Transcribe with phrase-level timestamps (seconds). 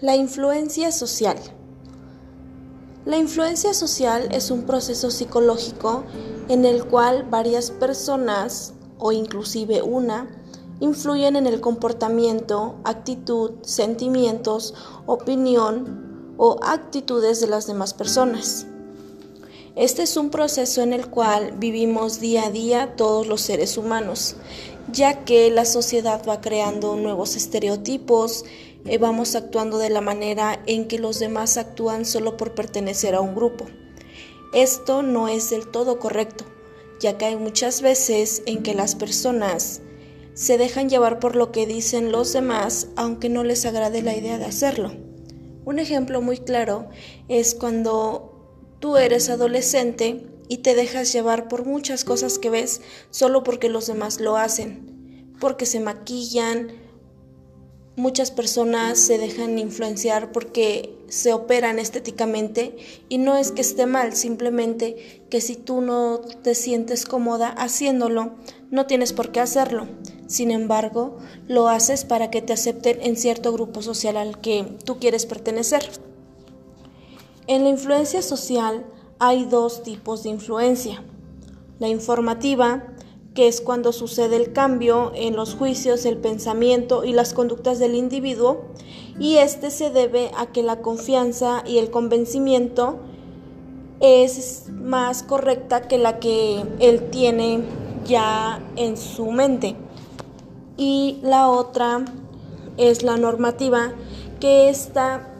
[0.00, 1.36] La influencia social.
[3.04, 6.04] La influencia social es un proceso psicológico
[6.48, 10.26] en el cual varias personas, o inclusive una,
[10.80, 14.72] influyen en el comportamiento, actitud, sentimientos,
[15.04, 18.66] opinión o actitudes de las demás personas.
[19.76, 24.36] Este es un proceso en el cual vivimos día a día todos los seres humanos,
[24.90, 28.44] ya que la sociedad va creando nuevos estereotipos,
[28.84, 33.20] eh, vamos actuando de la manera en que los demás actúan solo por pertenecer a
[33.20, 33.66] un grupo.
[34.52, 36.44] Esto no es del todo correcto,
[37.00, 39.82] ya que hay muchas veces en que las personas
[40.34, 44.38] se dejan llevar por lo que dicen los demás, aunque no les agrade la idea
[44.38, 44.92] de hacerlo.
[45.64, 46.88] Un ejemplo muy claro
[47.28, 53.44] es cuando tú eres adolescente y te dejas llevar por muchas cosas que ves solo
[53.44, 56.72] porque los demás lo hacen, porque se maquillan,
[58.00, 62.74] Muchas personas se dejan influenciar porque se operan estéticamente
[63.10, 68.36] y no es que esté mal, simplemente que si tú no te sientes cómoda haciéndolo,
[68.70, 69.86] no tienes por qué hacerlo.
[70.28, 74.98] Sin embargo, lo haces para que te acepten en cierto grupo social al que tú
[74.98, 75.86] quieres pertenecer.
[77.48, 78.86] En la influencia social
[79.18, 81.04] hay dos tipos de influencia.
[81.78, 82.94] La informativa,
[83.34, 87.94] que es cuando sucede el cambio en los juicios, el pensamiento y las conductas del
[87.94, 88.62] individuo,
[89.18, 92.98] y este se debe a que la confianza y el convencimiento
[94.00, 97.60] es más correcta que la que él tiene
[98.06, 99.76] ya en su mente.
[100.76, 102.04] Y la otra
[102.78, 103.92] es la normativa,
[104.40, 105.34] que está,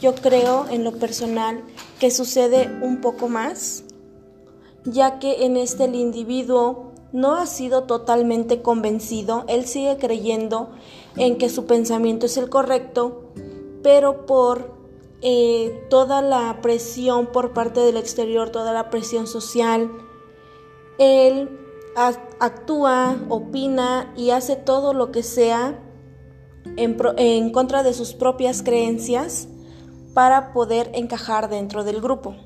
[0.00, 1.62] yo creo en lo personal,
[2.00, 3.84] que sucede un poco más,
[4.84, 10.70] ya que en este el individuo no ha sido totalmente convencido, él sigue creyendo
[11.16, 13.32] en que su pensamiento es el correcto,
[13.82, 14.74] pero por
[15.22, 19.90] eh, toda la presión por parte del exterior, toda la presión social,
[20.98, 21.58] él
[22.38, 25.82] actúa, opina y hace todo lo que sea
[26.76, 29.48] en, en contra de sus propias creencias
[30.14, 32.36] para poder encajar dentro del grupo.